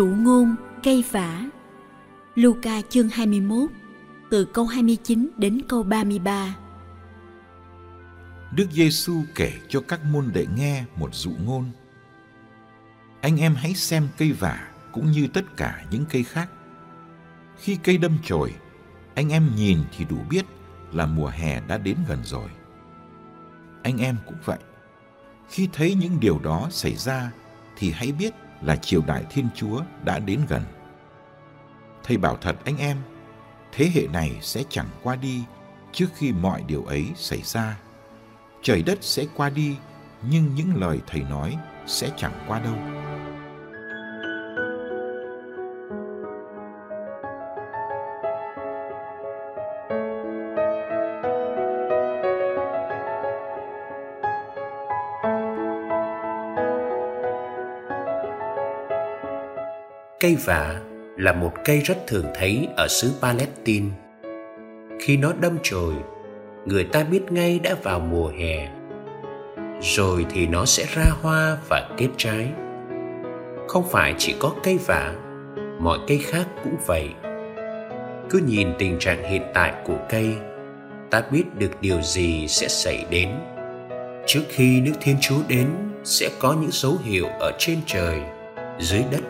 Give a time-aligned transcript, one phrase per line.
[0.00, 1.44] Dụ ngôn cây vả
[2.34, 3.70] Luca chương 21
[4.30, 6.56] từ câu 29 đến câu 33
[8.54, 11.70] Đức Giêsu kể cho các môn đệ nghe một dụ ngôn.
[13.20, 16.50] Anh em hãy xem cây vả cũng như tất cả những cây khác.
[17.58, 18.54] Khi cây đâm chồi,
[19.14, 20.44] anh em nhìn thì đủ biết
[20.92, 22.50] là mùa hè đã đến gần rồi.
[23.82, 24.58] Anh em cũng vậy.
[25.48, 27.30] Khi thấy những điều đó xảy ra
[27.76, 30.62] thì hãy biết là triều đại Thiên Chúa đã đến gần.
[32.04, 32.96] Thầy bảo thật anh em,
[33.72, 35.44] thế hệ này sẽ chẳng qua đi
[35.92, 37.78] trước khi mọi điều ấy xảy ra.
[38.62, 39.76] Trời đất sẽ qua đi,
[40.22, 41.56] nhưng những lời thầy nói
[41.86, 42.74] sẽ chẳng qua đâu.
[60.20, 60.80] Cây vả
[61.16, 63.86] là một cây rất thường thấy ở xứ Palestine.
[65.00, 65.94] Khi nó đâm chồi,
[66.66, 68.68] người ta biết ngay đã vào mùa hè.
[69.82, 72.48] Rồi thì nó sẽ ra hoa và kết trái.
[73.68, 75.14] Không phải chỉ có cây vả,
[75.78, 77.08] mọi cây khác cũng vậy.
[78.30, 80.34] Cứ nhìn tình trạng hiện tại của cây,
[81.10, 83.28] ta biết được điều gì sẽ xảy đến.
[84.26, 85.66] Trước khi nước Thiên Chúa đến
[86.04, 88.20] sẽ có những dấu hiệu ở trên trời,
[88.78, 89.20] dưới đất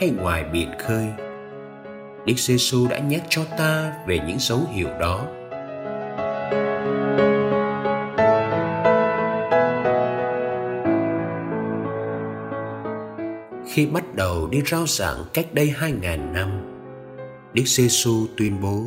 [0.00, 1.06] hay ngoài biển khơi.
[2.26, 5.26] Đức giê xu đã nhắc cho ta về những dấu hiệu đó.
[13.66, 16.50] Khi bắt đầu đi rao giảng cách đây hai ngàn năm,
[17.54, 18.84] Đức giê xu tuyên bố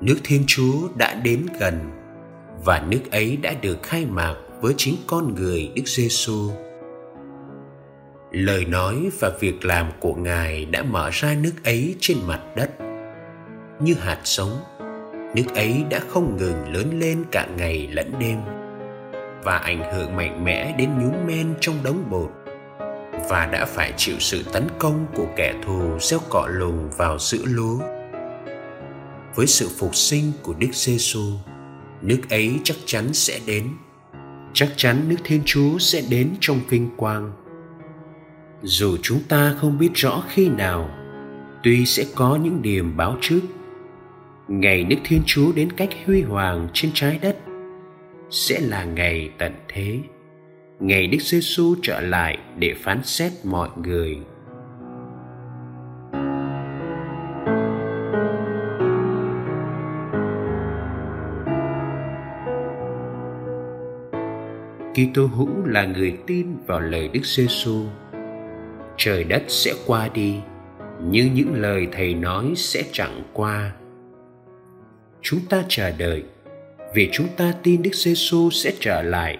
[0.00, 1.90] nước Thiên Chúa đã đến gần
[2.64, 6.52] và nước ấy đã được khai mạc với chính con người Đức giê xu
[8.30, 12.70] lời nói và việc làm của ngài đã mở ra nước ấy trên mặt đất.
[13.80, 14.60] Như hạt sống,
[15.34, 18.38] nước ấy đã không ngừng lớn lên cả ngày lẫn đêm
[19.44, 22.32] và ảnh hưởng mạnh mẽ đến nhúm men trong đống bột
[23.30, 27.44] và đã phải chịu sự tấn công của kẻ thù gieo cọ lùng vào giữa
[27.44, 27.78] lúa.
[29.34, 31.22] Với sự phục sinh của đức giêsu
[32.02, 33.68] nước ấy chắc chắn sẽ đến.
[34.52, 37.32] Chắc chắn nước thiên chúa sẽ đến trong vinh quang
[38.62, 40.90] dù chúng ta không biết rõ khi nào,
[41.62, 43.40] tuy sẽ có những điểm báo trước.
[44.48, 47.36] Ngày đức thiên chúa đến cách huy hoàng trên trái đất
[48.30, 49.98] sẽ là ngày tận thế.
[50.80, 54.18] Ngày đức giê xu trở lại để phán xét mọi người.
[64.98, 67.86] Kitô hữu là người tin vào lời Đức giê xu
[68.98, 70.36] trời đất sẽ qua đi
[71.02, 73.72] nhưng những lời thầy nói sẽ chẳng qua
[75.22, 76.24] chúng ta chờ đợi
[76.94, 79.38] vì chúng ta tin Đức Giêsu sẽ trở lại.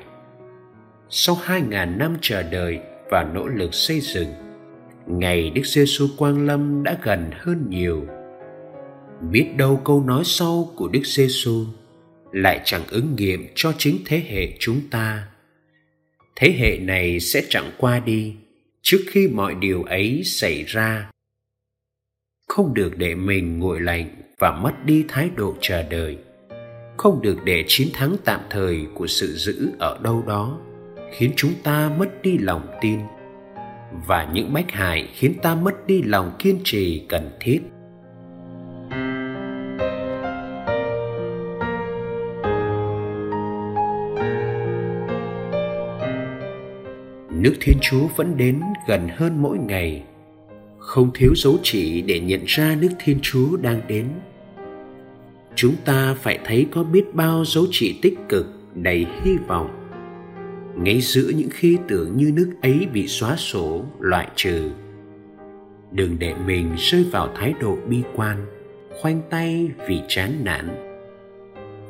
[1.10, 2.78] Sau hai ngàn năm chờ đợi
[3.10, 4.28] và nỗ lực xây dựng,
[5.06, 8.06] ngày Đức Giêsu quang lâm đã gần hơn nhiều.
[9.30, 11.64] Biết đâu câu nói sau của Đức Giêsu
[12.32, 15.28] lại chẳng ứng nghiệm cho chính thế hệ chúng ta.
[16.36, 18.34] Thế hệ này sẽ chẳng qua đi,
[18.90, 21.10] trước khi mọi điều ấy xảy ra.
[22.48, 26.18] Không được để mình nguội lạnh và mất đi thái độ chờ đợi.
[26.96, 30.60] Không được để chiến thắng tạm thời của sự giữ ở đâu đó
[31.12, 33.00] khiến chúng ta mất đi lòng tin.
[34.06, 37.60] Và những bách hại khiến ta mất đi lòng kiên trì, cần thiết.
[47.38, 50.02] Nước thiên chúa vẫn đến gần hơn mỗi ngày.
[50.78, 54.06] Không thiếu dấu chỉ để nhận ra nước thiên chúa đang đến.
[55.54, 59.70] Chúng ta phải thấy có biết bao dấu chỉ tích cực, đầy hy vọng.
[60.76, 64.70] Ngay giữa những khi tưởng như nước ấy bị xóa sổ, loại trừ.
[65.90, 68.46] Đừng để mình rơi vào thái độ bi quan,
[69.00, 70.68] khoanh tay vì chán nản.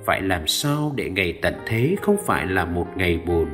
[0.06, 3.48] Phải làm sao để ngày tận thế không phải là một ngày buồn?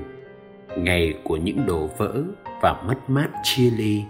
[0.79, 2.23] Ngày của những đổ vỡ
[2.63, 4.03] và mất mát chia ly.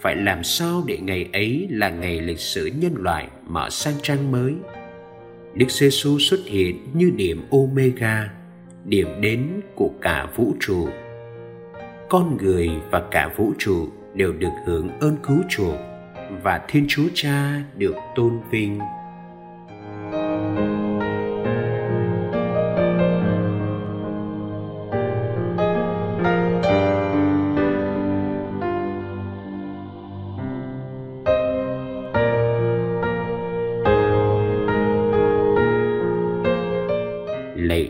[0.00, 4.32] Phải làm sao để ngày ấy là ngày lịch sử nhân loại mở sang trang
[4.32, 4.54] mới?
[5.54, 8.30] Đức giê xu xuất hiện như điểm omega,
[8.84, 10.88] điểm đến của cả vũ trụ.
[12.08, 15.76] Con người và cả vũ trụ đều được hưởng ơn cứu chuộc
[16.42, 18.78] và thiên chúa cha được tôn vinh.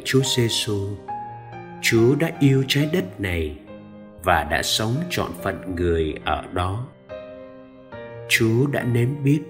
[0.04, 0.88] Chúa Giêsu,
[1.82, 3.58] Chúa đã yêu trái đất này
[4.24, 6.86] và đã sống trọn phận người ở đó.
[8.28, 9.40] Chúa đã nếm biết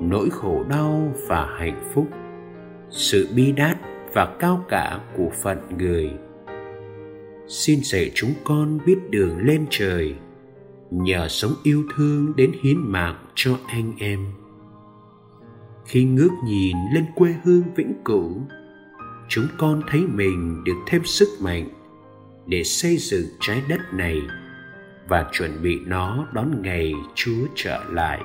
[0.00, 2.08] nỗi khổ đau và hạnh phúc,
[2.90, 3.76] sự bi đát
[4.12, 6.10] và cao cả của phận người.
[7.48, 10.14] Xin dạy chúng con biết đường lên trời,
[10.90, 14.26] nhờ sống yêu thương đến hiến mạng cho anh em.
[15.84, 18.40] Khi ngước nhìn lên quê hương vĩnh cửu,
[19.28, 21.68] chúng con thấy mình được thêm sức mạnh
[22.46, 24.22] để xây dựng trái đất này
[25.08, 28.20] và chuẩn bị nó đón ngày Chúa trở lại.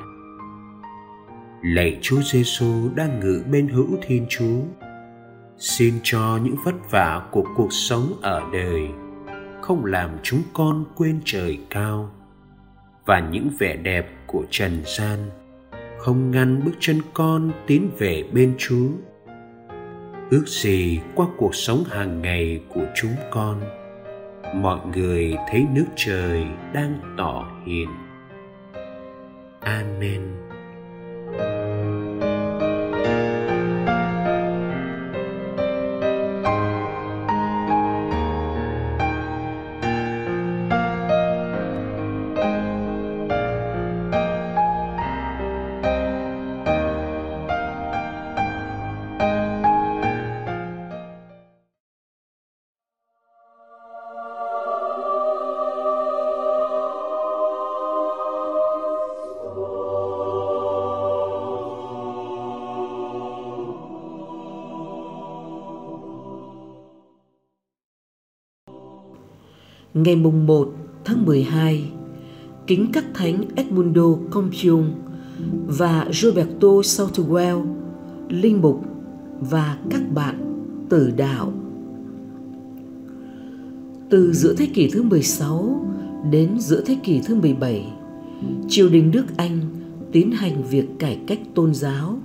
[1.64, 4.60] Lạy Chúa Giêsu đang ngự bên hữu Thiên Chúa,
[5.58, 8.88] xin cho những vất vả của cuộc sống ở đời
[9.62, 12.12] không làm chúng con quên trời cao
[13.06, 15.20] và những vẻ đẹp của trần gian
[16.00, 18.88] không ngăn bước chân con tiến về bên Chúa
[20.33, 23.62] ước gì qua cuộc sống hàng ngày của chúng con,
[24.56, 26.44] mọi người thấy nước trời
[26.74, 27.88] đang tỏ hiện
[29.62, 30.43] amen.
[69.94, 70.73] Ngày mùng 1
[71.06, 71.83] tháng 12,
[72.68, 74.92] kính các thánh Edmundo Compiung
[75.68, 77.66] và Roberto Southwell,
[78.30, 78.85] linh mục
[79.40, 80.35] và các bạn
[80.90, 81.54] tử đạo.
[84.09, 85.85] Từ giữa thế kỷ thứ 16
[86.31, 87.85] đến giữa thế kỷ thứ 17,
[88.68, 89.59] triều đình nước Anh
[90.12, 92.18] tiến hành việc cải cách tôn giáo,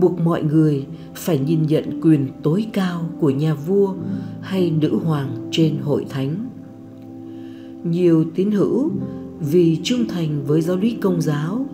[0.00, 3.94] buộc mọi người phải nhìn nhận quyền tối cao của nhà vua
[4.40, 6.47] hay nữ hoàng trên hội thánh
[7.84, 8.90] nhiều tín hữu
[9.40, 11.66] vì trung thành với giáo lý công giáo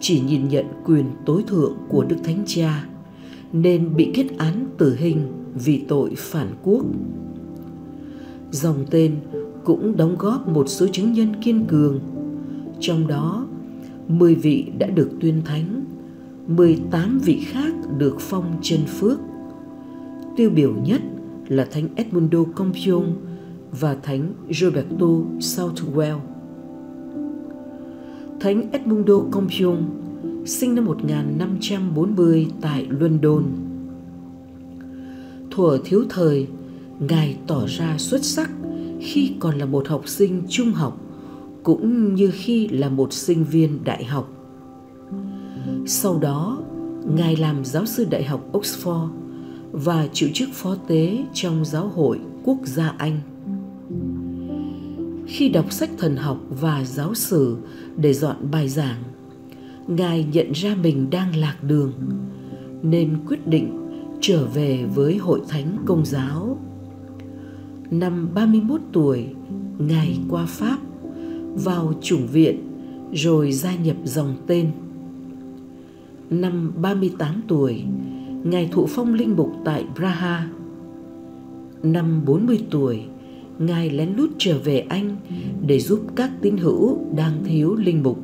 [0.00, 2.84] chỉ nhìn nhận quyền tối thượng của Đức Thánh Cha
[3.52, 6.84] nên bị kết án tử hình vì tội phản quốc.
[8.50, 9.16] Dòng tên
[9.64, 12.00] cũng đóng góp một số chứng nhân kiên cường,
[12.80, 13.46] trong đó
[14.08, 15.84] 10 vị đã được tuyên thánh,
[16.46, 19.18] 18 vị khác được phong chân phước.
[20.36, 21.02] Tiêu biểu nhất
[21.48, 23.04] là Thánh Edmundo Compion
[23.72, 25.06] và Thánh Roberto
[25.38, 26.18] Southwell.
[28.40, 29.76] Thánh Edmundo Compion
[30.46, 33.44] sinh năm 1540 tại London.
[35.50, 36.46] Thuở thiếu thời,
[37.00, 38.50] Ngài tỏ ra xuất sắc
[39.00, 41.00] khi còn là một học sinh trung học
[41.62, 44.32] cũng như khi là một sinh viên đại học.
[45.86, 46.58] Sau đó,
[47.16, 49.08] Ngài làm giáo sư đại học Oxford
[49.72, 53.20] và chịu chức phó tế trong giáo hội quốc gia Anh
[55.30, 57.56] khi đọc sách thần học và giáo sử
[57.96, 59.02] để dọn bài giảng.
[59.86, 61.92] Ngài nhận ra mình đang lạc đường,
[62.82, 63.70] nên quyết định
[64.20, 66.58] trở về với hội thánh công giáo.
[67.90, 69.26] Năm 31 tuổi,
[69.78, 70.78] ngài qua pháp,
[71.54, 72.68] vào chủng viện
[73.12, 74.70] rồi gia nhập dòng tên.
[76.30, 77.84] Năm 38 tuổi,
[78.44, 80.48] ngài thụ phong linh mục tại Praha.
[81.82, 83.02] Năm 40 tuổi
[83.60, 85.16] Ngài lén lút trở về Anh
[85.66, 88.18] để giúp các tín hữu đang thiếu linh mục.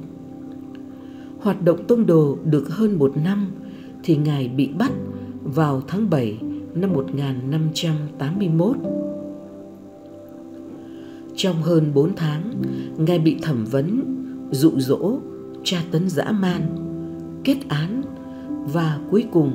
[1.41, 3.47] Hoạt động tông đồ được hơn một năm
[4.03, 4.93] thì Ngài bị bắt
[5.43, 6.39] vào tháng 7
[6.75, 8.77] năm 1581.
[11.37, 12.63] Trong hơn 4 tháng,
[12.99, 14.01] Ngài bị thẩm vấn,
[14.51, 15.19] dụ dỗ,
[15.65, 16.63] tra tấn dã man,
[17.45, 18.03] kết án
[18.73, 19.53] và cuối cùng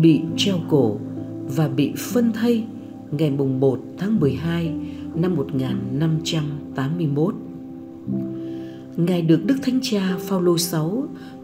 [0.00, 0.98] bị treo cổ
[1.56, 2.64] và bị phân thây
[3.10, 4.72] ngày mùng 1 tháng 12
[5.20, 7.34] năm 1581.
[8.96, 10.78] Ngài được Đức Thánh Cha Phaolô VI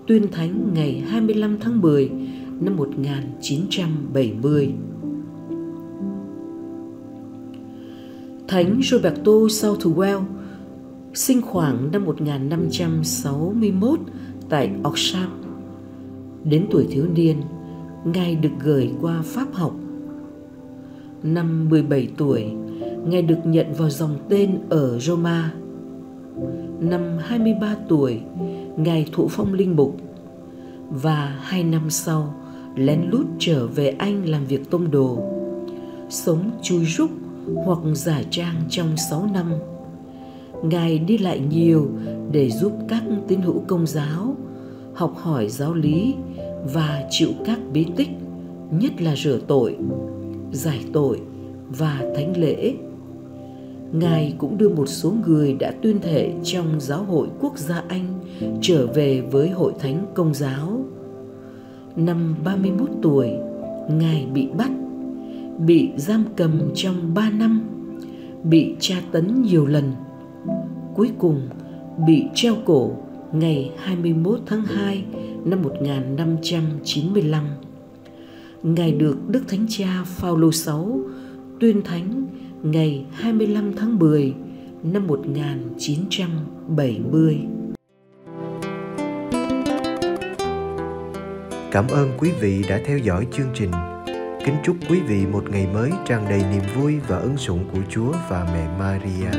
[0.06, 2.10] tuyên thánh ngày 25 tháng 10
[2.60, 4.74] năm 1970.
[8.48, 10.22] Thánh Roberto Southwell
[11.14, 13.98] sinh khoảng năm 1561
[14.48, 15.28] tại Oxford.
[16.44, 17.36] Đến tuổi thiếu niên,
[18.04, 19.74] Ngài được gửi qua Pháp học.
[21.22, 22.44] Năm 17 tuổi,
[23.06, 25.52] Ngài được nhận vào dòng tên ở Roma.
[26.80, 28.20] Năm 23 tuổi,
[28.76, 29.96] Ngài thụ phong linh mục
[30.90, 32.34] và hai năm sau
[32.76, 35.18] lén lút trở về Anh làm việc tông đồ,
[36.08, 37.10] sống chui rúc
[37.64, 39.52] hoặc giả trang trong 6 năm.
[40.62, 41.88] Ngài đi lại nhiều
[42.32, 44.36] để giúp các tín hữu công giáo
[44.94, 46.14] học hỏi giáo lý
[46.74, 48.10] và chịu các bí tích,
[48.70, 49.76] nhất là rửa tội,
[50.52, 51.20] giải tội
[51.68, 52.74] và thánh lễ.
[53.92, 58.06] Ngài cũng đưa một số người đã tuyên thệ trong giáo hội quốc gia Anh
[58.60, 60.84] trở về với hội thánh công giáo.
[61.96, 63.30] Năm 31 tuổi,
[63.90, 64.70] Ngài bị bắt,
[65.66, 67.60] bị giam cầm trong 3 năm,
[68.44, 69.92] bị tra tấn nhiều lần.
[70.94, 71.48] Cuối cùng,
[72.06, 72.92] bị treo cổ
[73.32, 75.04] ngày 21 tháng 2
[75.44, 77.44] năm 1595.
[78.62, 80.72] Ngài được Đức Thánh Cha Phaolô VI
[81.60, 82.26] tuyên thánh
[82.64, 84.34] ngày 25 tháng 10
[84.82, 87.38] năm 1970.
[91.72, 93.70] Cảm ơn quý vị đã theo dõi chương trình.
[94.44, 97.80] Kính chúc quý vị một ngày mới tràn đầy niềm vui và ân sủng của
[97.90, 99.30] Chúa và mẹ Maria.